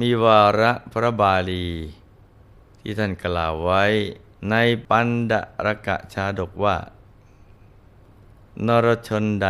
[0.00, 1.66] มีวาระพระบาลี
[2.80, 3.84] ที่ท่านกล่าวไว้
[4.50, 4.54] ใน
[4.88, 5.32] ปันด
[5.66, 6.76] รกะชาดกว่า
[8.66, 9.48] นรชนใด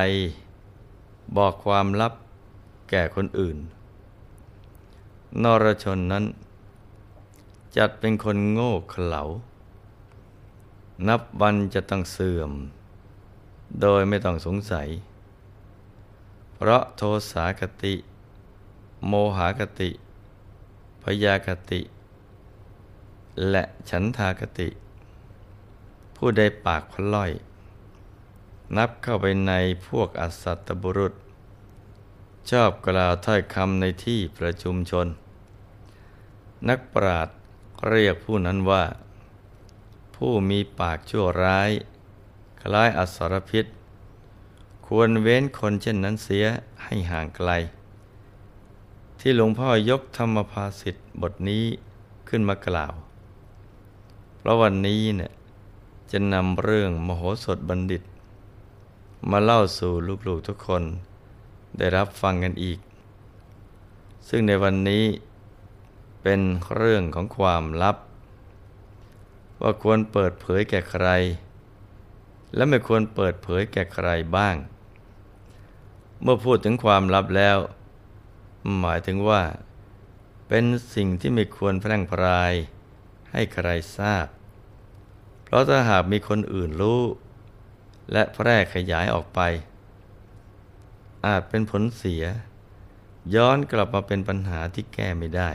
[1.36, 2.12] บอกความลับ
[2.91, 3.59] แก่คนอื่น
[5.42, 6.24] นรชนนั้น
[7.77, 9.22] จัดเป็นคนโง่เขลา
[11.08, 12.53] นับวันจะต้องเสื่อม
[13.81, 14.88] โดยไม่ต้องสงสัย
[16.55, 17.94] เพราะโทสากติ
[19.06, 19.91] โมหากติ
[21.09, 21.81] พยากติ
[23.51, 24.69] และฉันทากติ
[26.17, 27.31] ผู้ใดปากพล่อย
[28.77, 29.53] นับเข้าไปใน
[29.89, 31.15] พวกอสัตตบุรุษ
[32.51, 35.07] ชอบกล่าวถ้อยคำในที่ประชุมชน
[36.69, 37.29] นักปราด
[37.89, 38.84] เรียกผู้นั้นว่า
[40.17, 41.71] ผู้มีปากชั่วร้าย
[42.62, 43.65] คล้ายอสรพิษ
[44.87, 46.45] ควรเว้นคนเช่นนั้นเสีย
[46.83, 47.51] ให้ห่างไกล
[49.20, 51.64] ที่หลวงพ่อยกธรรมภาสิทธิ์บทนี้
[52.28, 52.95] ขึ้นมากล่าว
[54.36, 55.33] เพราะวันนี้เนี่ย
[56.11, 58.03] จะนำเรื่องมโหสถบัณฑิต
[59.31, 59.92] มาเล่าสู่
[60.27, 60.83] ลูกๆทุกคน
[61.78, 62.78] ได้รับฟังกันอีก
[64.28, 65.05] ซึ่งในวันนี้
[66.22, 66.41] เป็น
[66.77, 67.97] เรื่องของความลับ
[69.62, 71.09] ว่าควรเปิดเผยแก่ใคร
[72.55, 74.56] และไม่ควรเปิดเผยแก่ใครบ้าง
[76.22, 77.59] เมื่อพูดถึงความลับแล้ว
[78.78, 79.43] หมายถึงว่า
[80.49, 82.53] เป็นสิ่งที่ไม่ควรแพร่งพราย
[83.32, 84.27] ให้ใครทราบ
[85.44, 87.03] เพราะถ้าหากมีคนอื่นรู้
[88.12, 89.41] และแพร่ขยายออกไป
[91.27, 92.25] อาจเป็นผลเสีย
[93.34, 95.50] ย้อนกลับมาเป็นปัญหาที่แก้ไม่ได้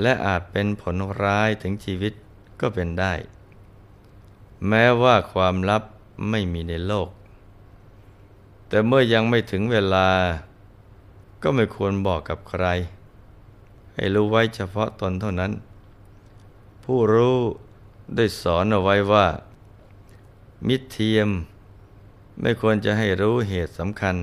[0.00, 2.12] และอาจเป็นผลร้ายถึงชีวิต
[2.60, 3.12] ก็เป็นได้
[4.68, 5.82] แม้ว่าความลับ
[6.30, 7.08] ไม่มีในโลก
[8.68, 10.08] แต่เมื่อยังไม่ถึงเวลา
[11.42, 12.66] ก็ไม่ควรบอกกับใคร
[13.94, 15.52] ให้รู้ไว้เฉพาะตนเท่านั้น
[16.84, 17.38] ผู้รู้
[18.16, 19.26] ได้สอนเอาไว้ว่า
[20.66, 21.28] มิเทียม
[22.40, 24.16] ไม่ควรจะให้รู้เหตุสำคัญ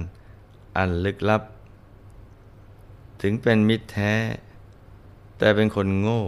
[0.77, 1.41] อันลึกลับ
[3.21, 4.13] ถึงเป็นมิตรแท้
[5.37, 6.23] แต่เป็นคนโง่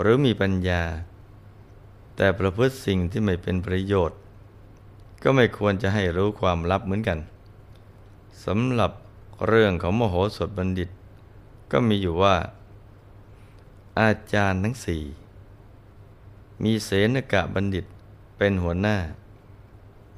[0.00, 0.82] หรือมีปัญญา
[2.16, 4.18] แต่ประพฤติสิ่งที่ไม่เป็นประโยชน์
[5.22, 7.18] ก็ไม่ควรจะให้รู้ความลับเหมือนกัน
[8.44, 8.92] สำหรับ
[9.46, 10.90] เรื่องของมโหสถบัณฑิต
[11.72, 12.36] ก็มีอยู่ว่า
[14.00, 15.02] อาจารย์ทั้งสี่
[16.62, 17.84] มีเสนกะบัณฑิต
[18.36, 18.96] เป็นหัวหน้า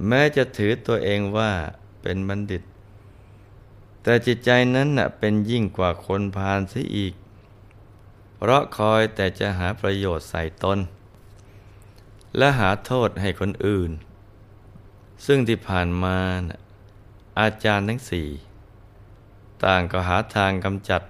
[0.06, 1.52] แม้จะถือตัวเองว่า
[2.02, 2.62] เป็นบัณฑิต
[4.02, 7.14] แต่จิตใจนั้นนะเป็นยิ่งกว่าคนพาลเสียอีก
[8.36, 10.78] เพราะคอยแต่จะหาประโยชน์ใส่ตน
[12.36, 13.90] และหาโทษให้คนอื่น
[15.26, 16.60] ซึ่งที่ผ่านมานะ
[17.40, 18.28] อาจารย์ทั้งสี่
[19.64, 21.02] ต่างก็หาทางกำจัด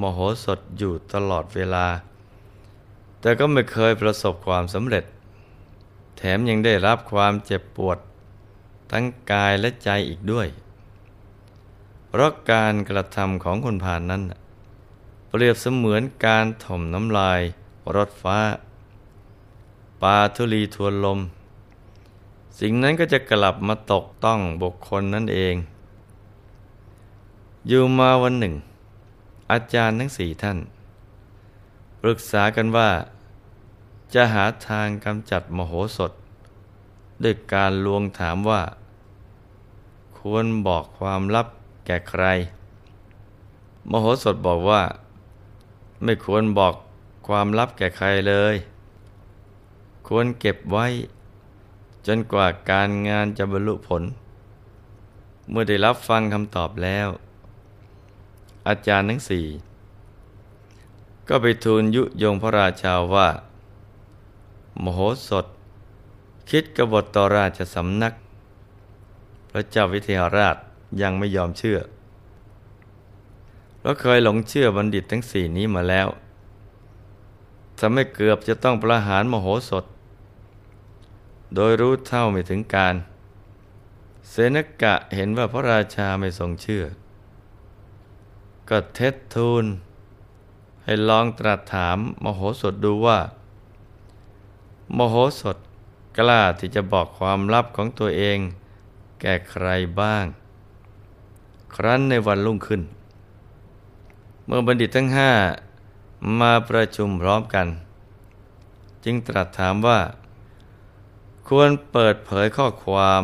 [0.00, 1.86] มโหสถอยู่ตลอดเวลา
[3.20, 5.04] แต่ก็ไม่เคยประสบความสำเร็จ
[6.16, 7.98] แถมยังได้รับความเจ็บปวด
[8.90, 10.48] ทั้งกายและใจอีกด้วย
[12.08, 14.22] เพราะการกระทำของคนผ่านนั้น
[15.28, 17.40] เปรียบเสมือนการถมน้ำลาย
[17.96, 18.38] รถฟ้า
[20.02, 21.20] ปาทุลีทวนลม
[22.60, 25.54] สิ่งนั้นก็จะกลับมาตกต้องบุคคลนั่นเอง
[27.68, 28.54] อยู่มาวันหนึ่ง
[29.50, 30.58] อาจารย์ทั้งสี่ท่าน
[32.00, 32.90] ปรึกษากันว่า
[34.14, 36.12] จะหาทางกำจัดมโหสถ
[37.22, 38.62] ด้วยการลวงถามว่า
[40.18, 41.46] ควรบอกความลับ
[41.86, 42.24] แก่ใคร
[43.90, 44.82] มโหสถบอกว่า
[46.02, 46.74] ไม่ควรบอก
[47.26, 48.54] ความลับแก่ใครเลย
[50.08, 50.86] ควรเก็บไว้
[52.06, 54.02] จนกว่าการงานจะบรรลุผล
[55.50, 57.08] เมื่อได้รับฟังคำตอบแล้ว
[58.68, 59.46] อาจารย์ทั้งสี่
[61.28, 63.28] ก็ไปทูลยุยงพระราชาว่า
[64.82, 65.46] มโหสถ
[66.50, 68.14] คิดกบฏต่อราชสำนัก
[69.50, 70.56] พระเจ้าวิเทหราช
[71.02, 71.78] ยังไม่ยอมเชื่อ
[73.80, 76.08] เราเคยหลงเชื่อบัณฑิตทั้งสี่นี้มาแล้ว
[77.78, 79.84] ทำให้เกือบจะต้องประหารมโหสถ
[81.54, 82.94] โดยรู้เท่าไม่ถึงการ
[84.28, 86.84] เสนกะเห็นว่าพระราชาไม่ทรงเชื่อ
[88.68, 89.64] ก็เท็จทูล
[90.84, 93.18] ให้ลองตรัสถามมโหสถดูว่า
[94.96, 95.56] มโหสถ
[96.18, 98.38] กล้าที่จะบอกความลับของตัวเอง
[99.20, 99.66] แก่ใคร
[100.00, 100.24] บ้าง
[101.74, 102.82] ครั้นในวันรุ่งขึ้น
[104.46, 105.32] เมื่อบัณฑิตทั้งห้า
[106.40, 107.68] มาประชุมพร้อมกัน
[109.04, 110.00] จึงตรัสถามว่า
[111.48, 113.22] ควรเปิดเผยข้อความ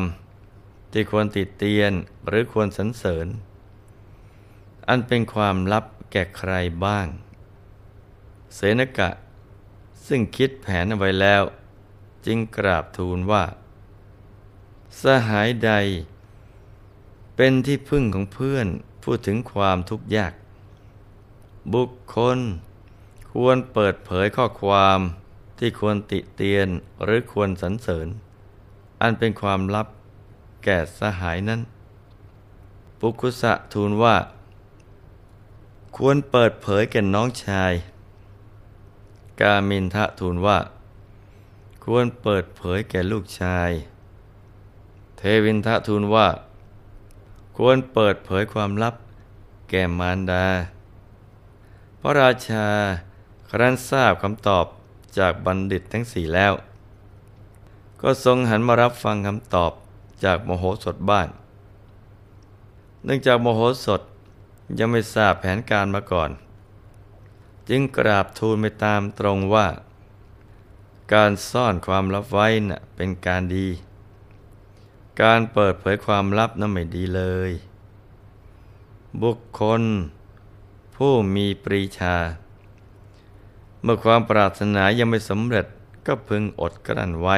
[0.92, 1.92] ที่ควรติดเตียน
[2.28, 3.26] หรือควรสรรเสริญ
[4.88, 6.52] อันเป็นความลับแก่ใคร
[6.84, 7.06] บ้าง
[8.54, 9.10] เสนกะ
[10.06, 11.42] ซึ่งคิดแผนเอาไว้แล้ว
[12.26, 13.44] จึงกราบทูลว่า
[15.02, 15.72] สหายใด
[17.36, 18.66] เป็นที่พึ่งของเพื่อน
[19.04, 20.32] พูดถึงความทุกข์ยาก
[21.74, 22.38] บุคคล
[23.32, 24.98] ควรเปิดเผยข้อความ
[25.58, 26.68] ที่ควรติเตียน
[27.04, 28.06] หรือควรสรรเสริญ
[29.02, 29.86] อันเป็นความลับ
[30.64, 31.60] แก่สหายนั้น
[32.98, 34.16] ปุกุสะทูลว่า
[36.02, 37.72] ควรเปิดเผยแก่น้องชาย
[39.40, 40.58] กามินทะทูลว่า
[41.84, 43.70] ควรเปิดเผยแก่ลูกชาย
[45.16, 46.28] เทวินทะทูลว่า
[47.56, 48.94] ควรเปิดเผยความลับ
[49.70, 50.46] แก่มารดา
[52.00, 52.66] พระราชา
[53.50, 54.66] ครั้นทราบคำตอบ
[55.18, 56.52] จากบัณฑิตทั้งสี่แล้ว
[58.02, 59.72] ก็ทรงหันมารับฟังคำตอบ
[60.24, 61.28] จากโมโหสถบ้าน
[63.04, 64.02] เนื่องจากโมโหสถ
[64.78, 66.30] ยังไม่ทราบแผนการมาก่อน
[67.68, 69.66] จึงกราบทูลไปตามตรงว่า
[71.14, 73.68] การซ่อนความลับไว้น่ะเป็นการดี
[75.22, 77.50] การเปิดเผยความลับนั้นไม่ดีเลย
[79.22, 79.82] บุคคล
[80.96, 82.16] ผู้มีปรีชา
[83.82, 85.66] เมื่อความปรารถนายังไม่สำเร็จ
[86.06, 87.36] ก็พึงอดกลั้นไว้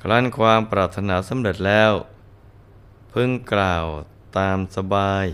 [0.00, 1.92] ครั้นความปรารถนาสำเร็จแล้ว
[3.12, 3.84] พึงกล่าว
[4.38, 5.26] ตามสบาย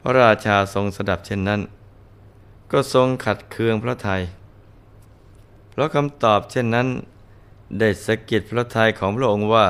[0.00, 1.60] พระราชาทรงสดับเช่นนั้น
[2.72, 4.22] ก็ทรงขัดเคืองพระไทย
[5.70, 6.88] เพราะคำตอบเช่นนั้น
[7.78, 9.66] ได้สะกิดพระทัยของพระองค์ว่า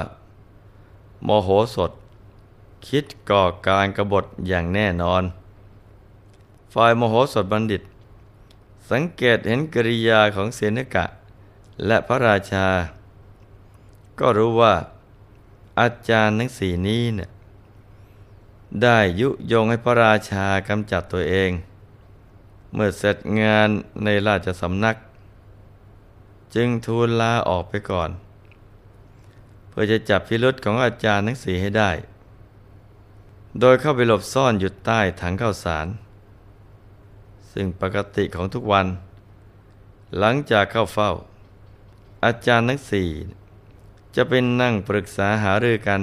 [1.25, 1.91] โมโหสด
[2.89, 5.23] คิดก่อการกรบฏอย่างแน่นอน
[6.75, 7.83] ฝ่ายโมโหสดบัณฑิต
[8.91, 11.05] สังเกตเห็นกิริยาของเสนกะ
[11.87, 12.67] และพระราชา
[14.19, 14.75] ก็รู้ว่า
[15.81, 17.29] อาจารย์ทั้งสี่นี้เนี่ย
[18.83, 21.51] ได้ยุยงให้พระราชากำจัดตัวเอง
[22.75, 23.69] เมื่อเสร็จงาน
[24.05, 24.97] ในราชสำนัก
[26.55, 28.11] จึงทูลลาออกไปก่อน
[29.69, 31.91] เพื่อจะจับพิรุษของอาจารย์ทั้งสี่ให้ได้
[33.61, 35.87] โดยเข้าไปหลบซ่อนอยู่ใต้ถังข้าวสาร
[37.53, 38.87] ซึ่งปกติของทุกวัน
[40.19, 41.11] หลังจากเข้าเฝ้า
[42.25, 43.09] อาจารย์ทั้งสี่
[44.17, 46.01] จะเป็นนั่งปรึกษาหารือกัน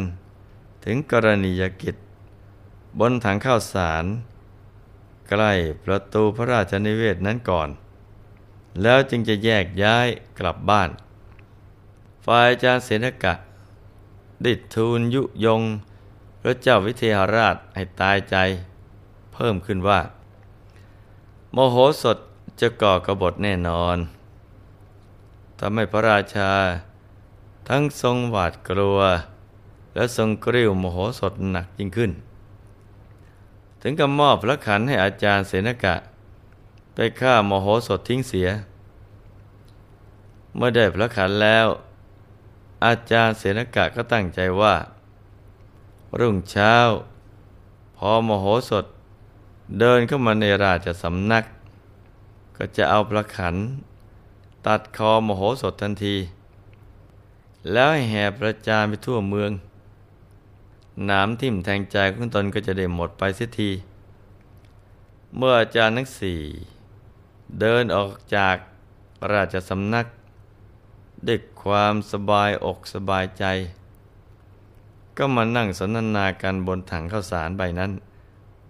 [0.85, 1.95] ถึงกรณียกิจ
[2.99, 4.05] บนถังข้าวสาร
[5.29, 5.51] ใกล้
[5.83, 7.69] ประตูพระราชนิเวศนั้นก่อน
[8.81, 10.07] แล้วจึงจะแยกย้าย
[10.39, 10.89] กลับบ้าน
[12.25, 13.33] ฝ่ายอาจารย์เสนกะ
[14.45, 15.61] ดิดทูลยุยง
[16.41, 18.35] พระเจ้าวิเทหราชให้ตายใจ
[19.33, 19.99] เพิ่มขึ้นว่า
[21.53, 22.17] โมโหสด
[22.59, 23.97] จะก่อกระบฏแน่นอน
[25.59, 26.51] ทำให้พระราชา
[27.69, 28.99] ทั้งทรงหวาดกลัว
[29.95, 32.11] และทรงกริ้วโมโหสดหนักยิ่งขึ้น
[33.81, 35.95] ถึงกับมอบพระขันให้อาจารย์เสนกะ
[36.93, 38.49] ไปฆ่าโมโหสดทิ้งเสีย
[40.55, 41.67] เมื่อได้พระขันแล้ว
[42.85, 44.75] อาจารย์เสนกะก็ตั้งใจว่า
[46.19, 46.75] รุ่งเช้า
[47.97, 48.85] พอโมโหสด
[49.79, 51.43] เดินเข้ามาในราชสำนัก
[52.57, 53.55] ก็จะเอาประขัน
[54.65, 56.15] ตัดคอมโหสถทันที
[57.71, 59.51] แล้วแห่ประจานไปทั่วเมือง
[61.09, 63.71] น้ำทิ่มแทงใจของตนก็จะได้หมดไปเสียที
[65.35, 66.39] เมื่ออาจารย์ทั้งสี่
[67.59, 68.55] เดินออกจาก
[69.33, 70.05] ราชสำนัก
[71.27, 73.45] ด้วยความสบายอกสบายใจ
[75.17, 77.91] ก็มานั่งสนทนากันบนถังข้าวสารใบนั้น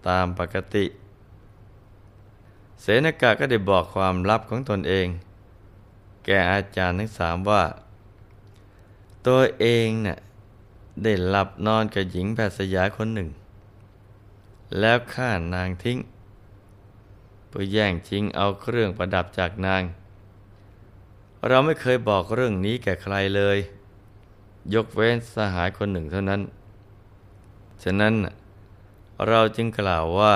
[0.07, 0.85] ตามปกติ
[2.81, 5.07] เสนากะก็ได้บอกความลับของตนเอง
[6.25, 7.63] แก่อาจารย์ทั้งสามว่า
[9.27, 10.17] ตัวเองเนะ่ย
[11.03, 13.29] ได้หลับนอนกับหญิงแพทย์สยาคนหนึ่ง
[14.79, 15.97] แล้วฆ่านางทิ้ง
[17.47, 19.83] เพื่อแย่งชิงเอาเครื่องประดับจากนาง
[21.47, 23.57] เราไม่เคยบอกเรื่องนี้แก่ใครเลย
[24.73, 26.41] ยกเว้นสหายคนหนึ่งเท่านั้น
[27.83, 28.13] ฉะนั้น
[29.27, 30.35] เราจึงกล่าวว่า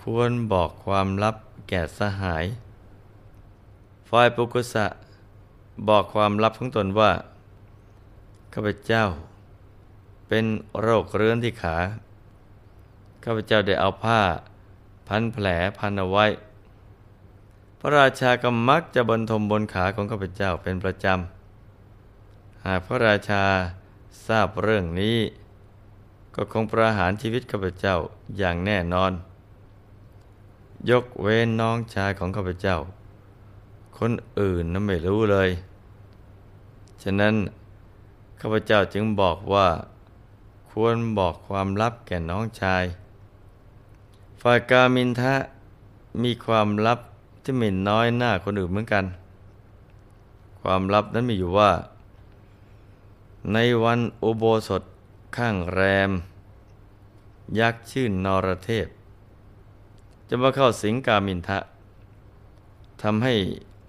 [0.00, 1.36] ควรบอกความลับ
[1.68, 2.44] แก่สหาย
[4.08, 4.86] ฝ่ายปุกุสะ
[5.88, 7.12] บอกความลับของตนว่า
[8.52, 9.04] ข้าพเจ้า
[10.28, 10.44] เป็น
[10.80, 11.76] โรคเรื้อนที่ขา
[13.24, 14.20] ข้าพเจ้าได้เอาผ้า
[15.08, 15.46] พันแผล
[15.78, 16.26] พันเอาไว้
[17.80, 23.44] พระราชาก็มักจะบรรทมบนขาของข้าพเจ้าเป็นประจำ หากพระราชา
[24.26, 25.18] ทราบเรื่องนี้
[26.34, 27.96] ก็คงประหารชีวิตข้าพเจ้า
[28.38, 29.12] อย่างแน่นอน
[30.90, 32.76] ยกเว้นน้องชายของข้าพเจ้า
[33.98, 35.50] คนอื่นนั้นไม่รู้เลย
[37.02, 37.34] ฉะนั้น
[38.40, 39.66] ข้าพเจ้าจึงบอกว่า
[40.78, 42.84] ควรบอกความลับแก่น้องชาย
[44.42, 45.34] ฝ่ายกามินทะ
[46.22, 46.98] มีความลับ
[47.42, 49.04] ที่ไม่น้อยหน้าคนอื่นเหมือนกัน
[50.60, 51.72] ความลับนั้นมีอยู่ว่า
[53.52, 54.82] ในวันอุโบสถ
[55.36, 56.10] ข้างแรม
[57.58, 58.86] ยักษ์ชื่นนรเทพ
[60.28, 61.58] จะมาเข้าสิงกามินทะ
[63.02, 63.34] ทำให้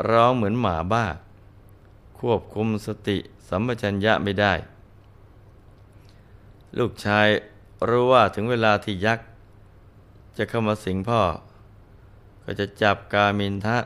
[0.09, 1.05] ร้องเหมือนหมาบ้า
[2.19, 3.17] ควบคุมสติ
[3.49, 4.53] สัมปชัญญะไม่ได้
[6.79, 7.27] ลูกชาย
[7.89, 9.27] รู้ว่าถึงเวลาที่ยักษ์
[10.37, 11.21] จะเข้ามาสิงพ่อ
[12.43, 13.77] ก็จะจับกามินทะ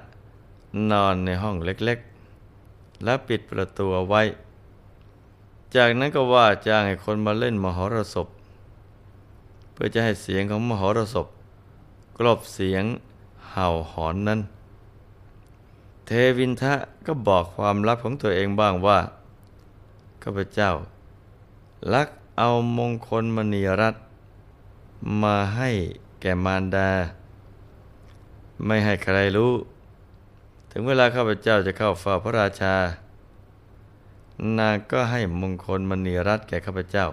[0.92, 4.22] นอนในห้องเล็กๆ และปิดประตูไว้
[5.76, 8.28] จากนั้นก็ว่าจ้างให้คนมาเล่นมหรสพ
[9.72, 11.28] เพื่อจะให้เสียงของมหรสพ
[12.18, 12.84] กลบเสียง
[13.52, 14.40] เห่าหอนนั้น
[16.06, 16.74] เทวินทะ
[17.06, 19.00] ก็บอกความลับของตัวเองบ้างว่า
[20.24, 20.70] ข้าพเจ้า
[21.94, 22.08] ลัก
[22.42, 23.96] เอามงคลมณีรัต
[25.22, 25.70] มาให้
[26.22, 26.90] แก่มารดา
[28.66, 29.54] ไม่ให้ใครรู้
[30.72, 32.76] ถึงเวลาข้าพเจ้าจะเข้าเฝ้าพระราชา
[34.58, 37.08] นางก็ให้มงคลมณีรัตแก่ข้าพเจ้า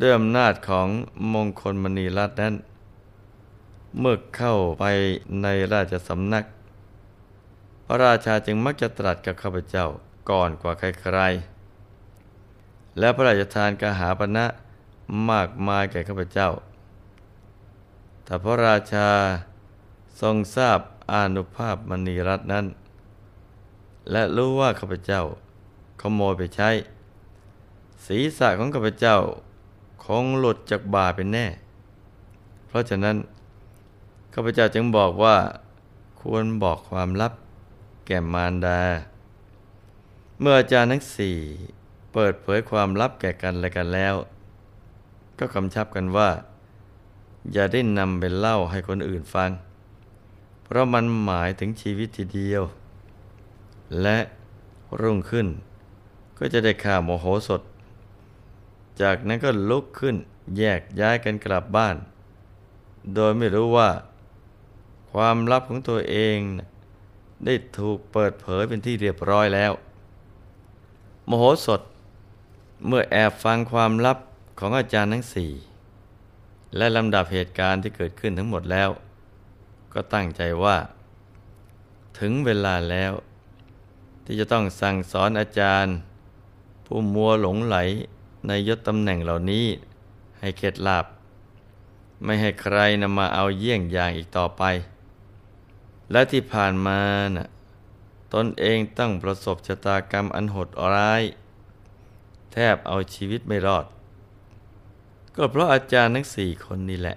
[0.00, 0.88] ด้วยอำนาจของ
[1.34, 2.54] มงคลมณีรัตนั้น
[3.98, 4.84] เมื่อเข้าไป
[5.42, 6.44] ในราชสำนัก
[7.86, 9.86] พระราชาจึงมักจะตรัสกับข้าพเจ้า
[10.30, 11.57] ก่อนกว่าใครๆ
[12.98, 14.46] และพระราชทานกาหาปณะ
[15.30, 16.50] มากมายแก่ข้าพเจ้า
[18.24, 19.08] แต่พระราชา
[20.20, 20.80] ทรงทราบ
[21.12, 22.66] อานุภาพมณีรัตนั้น
[24.10, 25.22] และรู้ว่าข้าพเจ้า
[26.00, 26.70] ขโมยไปใช้
[28.06, 29.16] ศีรษะของข้าพเจ้า
[30.04, 31.46] คงหลุดจากบ่าเป็นแน่
[32.68, 33.16] เพราะฉะนั้น
[34.34, 35.36] ข้าพเจ้าจึงบอกว่า
[36.20, 37.32] ควรบอกความลับ
[38.06, 38.80] แก่มารดา
[40.40, 41.38] เมื่ออาจารย์ทั้งสี่
[42.12, 44.14] เปิดเผยความลับแก่กันและกันแล้ว
[45.38, 46.30] ก็กำชับกันว่า
[47.52, 49.50] อย่าได้นำไปเล่าให้คนอื่นฟัง
[50.64, 52.62] เพราะมันหมายถึงชีวิตทีเดียว
[54.02, 54.18] และ
[55.00, 55.46] รุ่งขึ้น
[56.38, 57.62] ก็จะได้ข่าวโมโหสด
[59.00, 60.16] จากนั้นก็ลุกขึ้น
[60.56, 61.96] แยกย้ายกันกลับบ้าน
[63.14, 63.90] โดยไม่รู้ว่า
[65.12, 66.38] ความลับของตัวเอง
[67.44, 69.72] ได้ถูกเปิดเผยเป็นที่เรียบร้อยแล้ว
[71.26, 71.80] โมโหสด
[72.86, 74.18] เมื่อแอบฟังความลับ
[74.58, 75.52] ของอาจารย์ทั้งสี่
[76.76, 78.90] และลำดับเหตุการณ์ที่เกิดขึ้นทั้งหมดแล้ว
[79.92, 80.76] ก็ตั้งใจว่า
[82.18, 83.12] ถึงเวลาแล้ว
[84.24, 85.94] ที่จะต้องสั่งสอนอาจารย์
[86.86, 87.76] ผู้มัวหลงไหล
[88.46, 89.66] ในยศตำแหน่งเหล่านี้
[90.40, 91.06] ให้เข็ดหลาบ
[92.24, 94.62] ไม่ให้ใครนำมาเอาเยี่ยงอย่างอีกต่อไป
[96.12, 97.00] และที่ผ่านมา
[97.36, 97.48] นะ่ะ
[98.34, 101.22] ตนเองต้องประสบชะตากรรมอันโหดร้าย
[102.52, 103.86] แทบเอาชีวิตไม่รอด
[105.36, 107.16] ก็เพราะอาจารย์ทั้งสี่คนนี่แหละ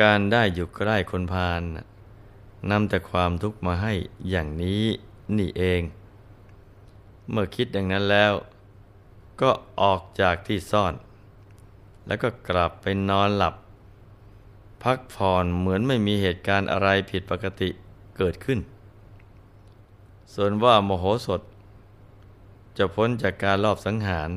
[0.00, 1.62] การได้อยู่ใกล้คนพาล
[2.70, 3.92] นำแต่ความทุกข์มาให้
[4.28, 4.84] อย่างนี้
[5.36, 5.82] นี่เอง
[7.30, 8.32] เมื่อคิดอย่างนั้นแล้ว
[9.40, 10.94] ก็ออกจากที่ซ่อน
[12.06, 13.54] แล้วก็กลับไปนอนหลับ
[14.82, 17.70] พักผ่อนเหมือนไม่มีเหตุการณ์อะไรผิดปกติ
[18.16, 18.58] เกิดขึ้น
[20.34, 21.40] ส่วนว่าโมโหสด
[22.78, 24.30] จะพ้นจากการลอบสังหาร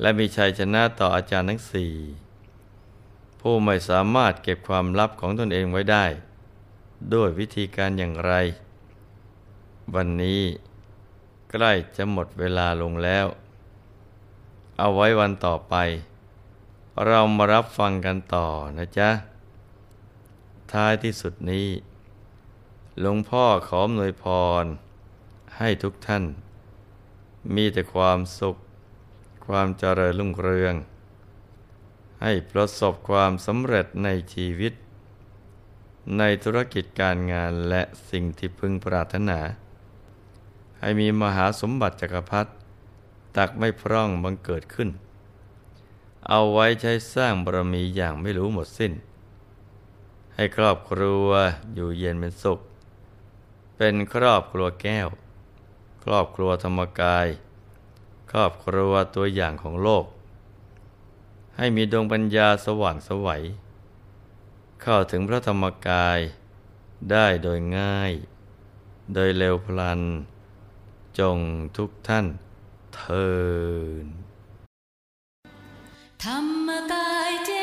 [0.00, 1.92] และมีชัยชนะต่ออาจารย์ทั้งสี่
[3.40, 6.04] ผู้ไม่สามารถเก็บความลับของตนเองไว้ได้
[7.14, 8.32] ด้วยวิธีการอย่างไร
[9.94, 10.40] วันนี้
[11.50, 13.26] ใกล้จะหมดเวลาลงแล้ว
[14.78, 15.74] เอาไว้วันต่อไป
[17.06, 19.10] เรามารับฟังกันต่อนะจ๊ะ
[20.72, 21.68] ท้ายที่สุดนี้
[23.00, 24.24] หลวงพ่อขอหน่วยพ
[24.62, 24.64] ร
[25.56, 26.24] ให้ทุกท่าน
[27.54, 28.56] มีแต่ความสุข
[29.46, 30.74] ความเจริญรุ่งเรือง
[32.22, 34.72] ให้ประสบความสำเร็จในชีวิต
[36.18, 39.40] ในธุรกิจการงานและสิ่งที่พึงปรารถนา
[40.80, 42.50] ให้มีมหาสมบัติจักรพรรดิ
[43.36, 44.88] ตักไม่พร่องบังเกิดขึ้น
[46.28, 48.92] เอาไว้ใช้สร้างบารมีอย่างไม่รู้หมดสิ้น
[50.34, 51.28] ให้ครอบครัว
[51.74, 52.60] อยู่เย็นเป็นสุข
[53.76, 55.08] เป็นครอบครัวแก้ว
[56.10, 57.26] รอบครัวธรรมกาย
[58.32, 60.04] ครอบครัวตัวอย่างของโลก
[61.56, 63.42] ให้มีดวงปัญญาสว่างสวัย
[64.82, 66.18] เข้าถึงพระธรรมกาย
[67.10, 68.12] ได้โดยง่าย
[69.14, 70.00] โดยเร็วพลัน
[71.18, 71.38] จง
[71.76, 72.26] ทุกท่าน
[72.94, 73.28] เทิ
[74.04, 74.06] น
[76.24, 77.57] ธรรมกาย